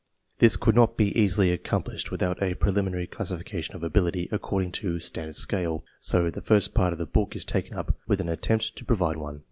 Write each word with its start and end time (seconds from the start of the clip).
This 0.39 0.55
could 0.57 0.73
not 0.73 0.97
be 0.97 1.09
easily 1.15 1.49
TO 1.49 1.49
THE 1.51 1.53
EDITION 1.61 1.75
OF 1.75 1.81
1892 1.85 1.99
xi 1.99 2.09
accomplished 2.09 2.11
without 2.11 2.41
a 2.41 2.55
preliminary 2.55 3.05
classification 3.05 3.75
of 3.75 3.83
ability 3.83 4.29
according 4.31 4.71
to 4.71 4.95
a 4.95 4.99
standard 4.99 5.35
scale, 5.35 5.83
so 5.99 6.31
the 6.31 6.41
first 6.41 6.73
part 6.73 6.91
of 6.91 6.97
the 6.97 7.05
book 7.05 7.35
is 7.35 7.45
taken 7.45 7.75
up 7.77 7.95
with 8.07 8.19
an 8.19 8.27
attempt 8.29 8.75
to 8.77 8.83
provide 8.83 9.17
one. 9.17 9.39